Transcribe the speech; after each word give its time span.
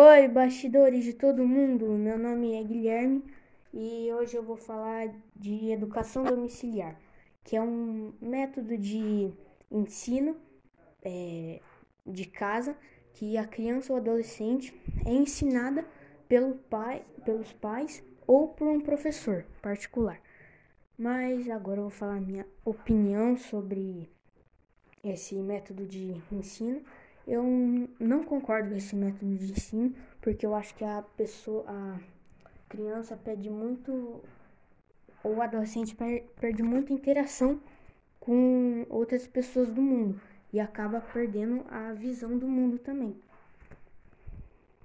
Oi, 0.00 0.28
bastidores 0.28 1.02
de 1.02 1.12
todo 1.12 1.44
mundo. 1.44 1.86
Meu 1.86 2.16
nome 2.16 2.54
é 2.54 2.62
Guilherme 2.62 3.20
e 3.74 4.08
hoje 4.12 4.36
eu 4.36 4.44
vou 4.44 4.56
falar 4.56 5.12
de 5.34 5.72
educação 5.72 6.22
domiciliar, 6.22 6.96
que 7.42 7.56
é 7.56 7.60
um 7.60 8.12
método 8.20 8.78
de 8.78 9.32
ensino 9.68 10.36
é, 11.02 11.60
de 12.06 12.26
casa 12.26 12.76
que 13.12 13.36
a 13.36 13.44
criança 13.44 13.92
ou 13.92 13.98
adolescente 13.98 14.72
é 15.04 15.10
ensinada 15.10 15.84
pelo 16.28 16.54
pai, 16.54 17.04
pelos 17.24 17.52
pais 17.54 18.00
ou 18.24 18.46
por 18.46 18.68
um 18.68 18.80
professor 18.80 19.44
particular. 19.60 20.22
Mas 20.96 21.50
agora 21.50 21.80
eu 21.80 21.88
vou 21.88 21.90
falar 21.90 22.20
minha 22.20 22.46
opinião 22.64 23.36
sobre 23.36 24.08
esse 25.02 25.34
método 25.34 25.84
de 25.84 26.14
ensino. 26.30 26.84
Eu 27.28 27.44
não 28.00 28.24
concordo 28.24 28.70
com 28.70 28.76
esse 28.76 28.96
método 28.96 29.36
de 29.36 29.52
ensino, 29.52 29.94
porque 30.18 30.46
eu 30.46 30.54
acho 30.54 30.74
que 30.74 30.82
a 30.82 31.02
pessoa, 31.14 31.62
a 31.68 32.00
criança 32.70 33.18
perde 33.18 33.50
muito, 33.50 34.24
ou 35.22 35.34
o 35.36 35.42
adolescente 35.42 35.94
perde 36.40 36.62
muita 36.62 36.94
interação 36.94 37.60
com 38.18 38.86
outras 38.88 39.26
pessoas 39.26 39.70
do 39.70 39.82
mundo 39.82 40.18
e 40.50 40.58
acaba 40.58 41.02
perdendo 41.02 41.66
a 41.68 41.92
visão 41.92 42.38
do 42.38 42.48
mundo 42.48 42.78
também. 42.78 43.14